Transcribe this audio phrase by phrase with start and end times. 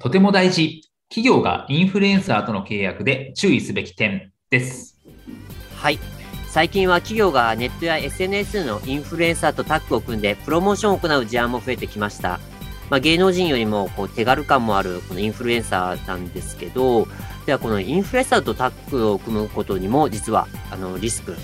[0.00, 5.00] とても大事企業がインフルエンサーとの契約で注意すべき点です
[5.74, 5.98] はい
[6.48, 12.40] 最近は企業がネットや SNS のインフルエンサーとタッグを組んでプロモーションを行う事案も増えてきました。
[12.88, 17.06] まあ、芸能人よりもこう手軽感もあるこのインフルエンサーなんですけど、
[17.44, 21.36] ではこのインフルエンサーとタッグを組むことにも実はあのリスク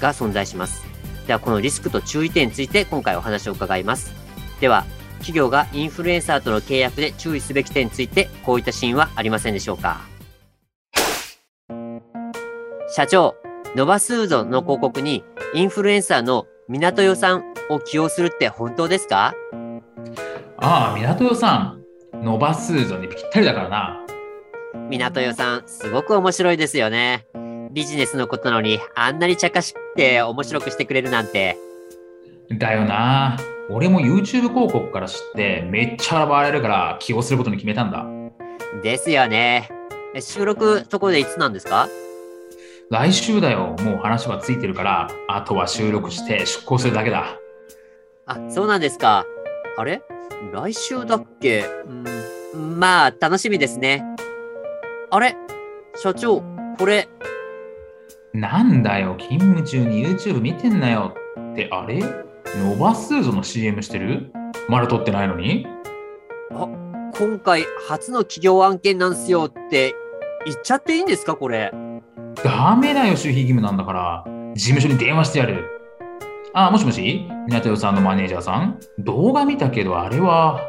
[0.00, 0.84] が存在します。
[1.26, 4.14] ではこのリスクと注意点について今回お話を伺います。
[4.60, 4.86] では、
[5.18, 10.00] 企業がインフルエンサーとの契約で注意すべき点についてこういったシーンはありませんでしょうか？
[12.90, 13.34] 社長、
[13.76, 15.22] ノバスーゾの広告に
[15.54, 19.34] インフルエンサーの港代さんを起用するって本当ですか？
[20.56, 21.84] ああ港代さん
[22.24, 24.00] ノバスーゾにぴったりだからな
[24.88, 27.26] 港代さん、すごく面白いですよね。
[27.70, 31.58] ビジネスのことなのにあんなに茶化して面白くしてくれるなんて。
[32.50, 33.36] だよな
[33.70, 38.06] 俺も YouTube 広告から知ってめっちゃ笑えるから起用することに決めたんだ。
[38.82, 39.68] ですよね。
[40.14, 41.88] え収録そこでいつなんですか？
[42.90, 43.76] 来週だよ。
[43.80, 47.36] もう話はついてるからあとは収録して出稿するだけだ。
[48.26, 49.26] あ、そうなんですか。
[49.76, 50.02] あれ？
[50.52, 51.64] 来週だっけ？
[52.54, 54.02] うん、まあ、楽しみですね。
[55.10, 55.36] あれ？
[55.96, 56.42] 社長、
[56.78, 57.08] これ、
[58.32, 59.16] なんだよ。
[59.18, 61.14] 勤務中に YouTube 見てんなよ
[61.52, 62.00] ってあれ？
[62.56, 64.32] ノバスーゾの CM してる？
[64.68, 65.66] まだ撮ってないのに？
[66.52, 66.66] あ、
[67.18, 69.94] 今回初の企業案件なんすよって
[70.44, 71.72] 言っちゃっていいんですかこれ？
[72.42, 74.24] ダメだよ守秘義務なんだから。
[74.54, 75.64] 事務所に電話してやる。
[76.54, 77.28] あもしもし？
[77.46, 78.78] 港代さんのマネージャーさん？
[78.98, 80.60] 動画見たけどあれは？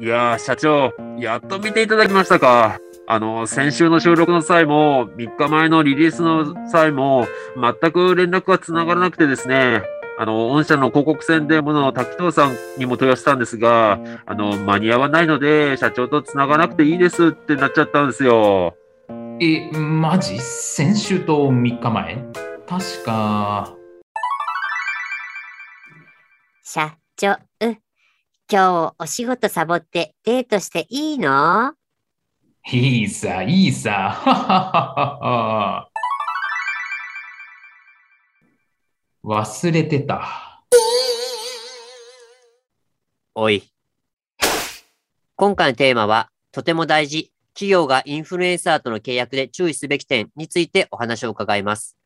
[0.00, 2.78] いやー、社長、やっと見ていただきましたか。
[3.08, 7.26] あの、先週の収録の際も、3日前のリリースの際も、
[7.56, 9.82] 全く連絡が繋がらなくてですね、
[10.20, 18.74] あの、御社の広告宣伝部の滝藤さんにも問い合わせたんですが、あの、間に合わないので、社長と繋がなくていいですってなっちゃったんですよ。
[19.40, 20.36] えマジ？
[20.40, 22.16] 先週と3日前？
[22.66, 23.72] 確か。
[26.64, 27.76] 社長、今
[28.50, 31.74] 日お仕事サボってデートしていいの？
[32.72, 34.10] いいさいいさ。
[34.10, 35.87] はははは
[39.28, 40.64] 忘れてた
[43.34, 43.62] おい。
[45.36, 51.98] 今回のテーマは、とても大事、企業がインフルエンサーとの契約で注意すべき点についてお話を伺います。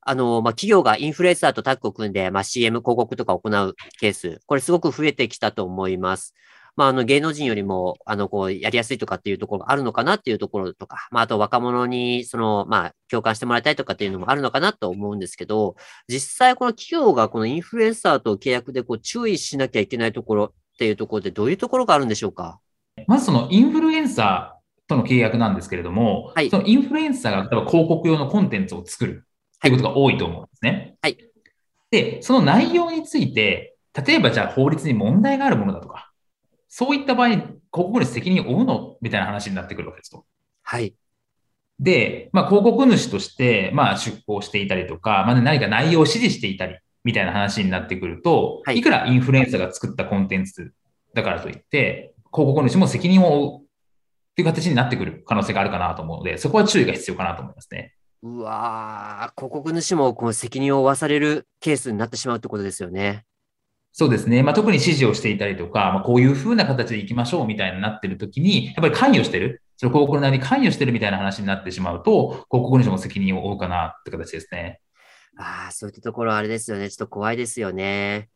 [0.00, 6.34] あの、まあ、企業がインフルエンサーとタッグを組んで、まあ、CM 広告とか行うケース、これすごく増えてきたと思います。
[6.76, 15.76] まあ、あの、芸能人よりも、あの、こう、やりやすいとかっていうところがあるのかなっていうところとか、まあ、あと若者に、その、まあ、共感してもらいたいとかっていうのもあるのかなと思うんですけど、
[16.08, 22.60] 実際この企業がこのインフルエンサーと契約でこう注意しなきゃいけないところっていうところでどういうところがあるんでしょうか？
[23.06, 26.50] まずそのインフルエンサーとの契約なんですけれども、はい。
[26.50, 29.24] そのインフルエンサーが例えば広告用のコンテンツを作る
[29.56, 30.96] っていうことが多いと思うんですね。
[31.02, 31.18] はい。
[31.90, 33.76] で、その内容について、
[34.06, 36.07] 例えばじゃあ法律に問題があるものだとか、
[36.68, 38.96] そういった場合に広告主責任を負うの？
[39.00, 40.24] みたいな話になってくるわけですと。
[40.62, 40.94] はい。
[41.80, 50.72] で、まあ、広告主として、まあ、出稿していたりとか、まあ、何か内容を指示していたり、みたいな話になってくると、はいいくらインフルエンサーが作ったコンテンツ
[51.14, 53.66] だからといって、広告主も責任を負うっ
[54.34, 57.94] ていう形になってくる可能性があるかなと思うので、そこは注意が必要かなと思いますね。
[58.22, 63.24] うわー、広告主もこう責任を負わされるケースになってしまうってことですよね。
[63.98, 64.44] そうですね。
[64.44, 74.78] まあ、特に指示をしていたりとか、まあ、こういう風な形で行きましょうみたいになってるときに、やっぱり関与してる、その広告の内容に関与してるみたいな話になってしまうと、広告主も責任を負うかなって形ですね。
[75.36, 76.88] ああ、そういったところあれですよね。
[76.90, 78.28] ちょっと怖いですよね。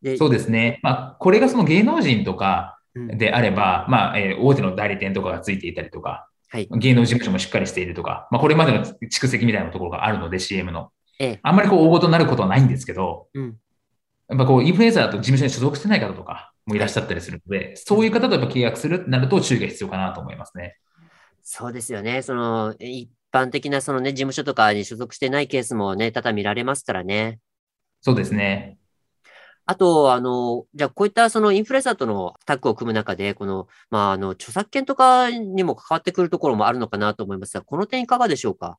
[0.00, 0.80] で、そうですね。
[0.82, 6.68] まあ、これがその芸能人とかうんであれば、まあ、えー大手の代理店とかがついていたりとか、はい。
[6.78, 10.92] 芸能事務所もしっかりしているとか、まあ、これまでの蓄積みたいなところがあるので、CM の。
[11.18, 11.40] ええ。
[11.42, 13.56] あんまりこう大ごとになることはないんですけど、うん。
[14.28, 20.78] やっぱこう、インフルエンサーだと事務所に所属してない方とかもいらっしゃったりするので、そういう方とやっぱ契約するってなると注意が必要かなと思いますね。
[21.42, 22.22] そうですよね。
[22.22, 27.38] その、一般的なそのね、事務所とかに所属してないケースもね、多々見られますからね。
[28.00, 28.78] そうですね。
[29.66, 38.78] あと、あの、じゃあこういったそのインフルエンサーとのタッグを組む中で、この、まあ、あの、著作権とかにも関わってくるところもあるのかなと思いますが、この点いかがでしょうか？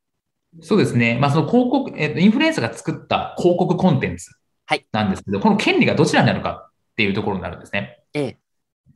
[0.62, 1.18] そうですね。
[1.20, 4.45] まあ、その広告、えっと、インフルエンサーが作った広告コンテンツはい
[4.92, 8.00] なんですけど、この権利がどちらになるかっていうところになるんですね。
[8.14, 8.38] ええ。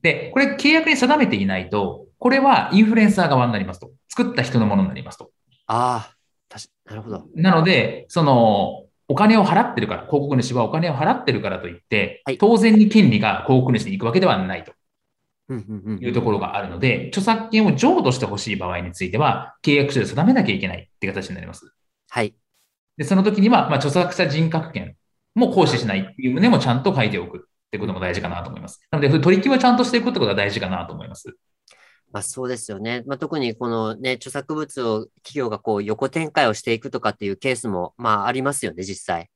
[0.01, 3.91] で、これ契約に定めていないと、これはインフルエンサー側になりますと。
[4.09, 5.31] 作った人のものになりますと。
[5.67, 6.15] ああ、
[6.85, 7.25] なるほど。
[7.35, 14.73] なので、その、お金を払ってるから、広告主はお金を払ってるからといって、はい当然に権利が広告主に行くわけではないと
[15.49, 21.73] うんうんうんいうところがあるので、著作権を譲渡してほしい場合については、契約書で定めなきゃいけないって形になります。
[22.09, 22.35] はい。
[22.97, 24.95] で、その時には、まあ、著作者人格権
[25.39, 27.41] も行使しないっていう旨もちゃんと書いておくっ
[27.71, 28.81] てことも大事かなと思います。
[28.91, 31.35] なので、取り決めをちゃんとしていくってことが大事かなと思います。
[32.11, 33.03] まあそうですよね。
[33.05, 39.29] まあ特にこのね、著作物を企業がこう横展開をしていくとかっていうケースもまあありますよね、実際。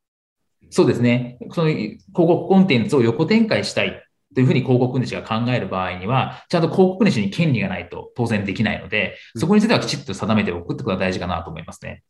[0.69, 1.37] そうですね。
[1.51, 4.03] その広告コンテンツを横展開したい
[4.33, 12.03] というふうに広告主が考える場合には、ちゃんと広告主に権利がないと当然できないので、そこについてはきちっと定めておくってことが大事かなと思いますね。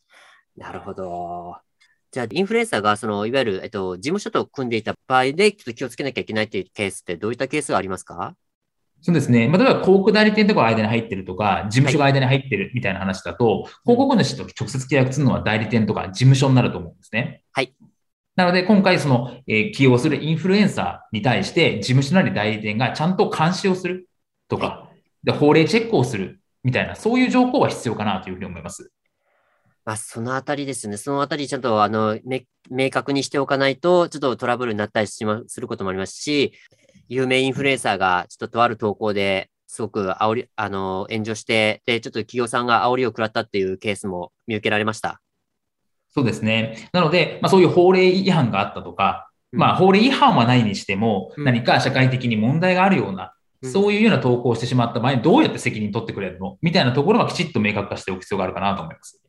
[0.56, 1.58] なるほど。
[2.14, 8.36] じゃあ、インフルエンサーが、その、いわゆる、えっと、事務所と組んでいた場合で、ちょっと気をつけなきゃいけないっていうケースって、どういったケースがありますか？
[9.02, 9.50] そうですね。
[9.50, 17.42] まあ、例えば広告代理店とかが間に入ってるとか、事務所が間に入ってるみたいな話だと、広告主と直接契約するのは代理店とか事務所になると思うんですね。
[17.52, 17.74] はい。
[18.36, 24.08] なので、今回、その、えー起用するインフルエンサーに対して、事務所なり代理店がちゃんと監視をする
[24.50, 24.88] とか、
[25.24, 28.92] で法令チェックをするみたいな、そういう条項は必要かなというふうに思います。
[29.86, 30.98] まあ、そのあたりですね。
[30.98, 36.54] そのあたりちゃんと、あの、め明確にしておかないと、ちょっとトラブルになったりしますることもありますし、
[37.10, 45.20] 有名インフルエンサーが、ちょっととある投稿で、すごく煽り、あの、炎上して、で、ちょっと企業さんが煽りを食らったっていうケースも見受けられました。
[46.10, 46.90] そうですね。
[46.94, 56.58] なので、まあ、そういう法令違反があったとか、まあ、法令違反はないにしても、うん何か社会的に問題があるような、うんそういうような投稿をしてしまった場合にどうやって責任取ってくれるの？
[56.62, 59.23] みたいなところはきちっと明確化しておく必要があるかなと思います。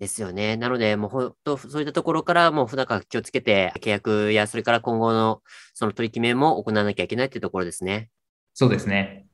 [0.00, 0.56] ですよね。
[0.56, 5.42] なので、もう本当、そういったところから、もう普段から気をつけて、契約や、それから今後の
[5.74, 8.08] その取り決めも行わなきゃいけないっていうところですね。
[8.54, 9.26] そうですね。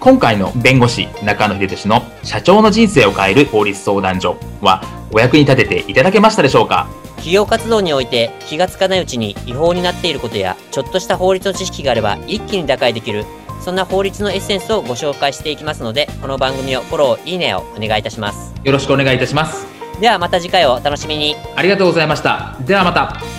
[0.00, 6.88] 今回の弁護士中野秀俊の社長の人生を変える法律相談所はお役に立てていただけましたでしょうか？
[7.14, 13.24] 企業活動において気がつかないうちに違法になっていることや、ちょっとした法律の知識があれば一気に打開できる、
[13.62, 18.52] そんな法律のエッセンスをご紹介していきますので、この番組をフォロー、いいねをお願いいたします。
[18.64, 19.66] よろしくお願いいたします。
[20.00, 21.36] ではまた次回をお楽しみに。
[21.54, 22.56] ありがとうございました。
[22.60, 23.31] ではまた。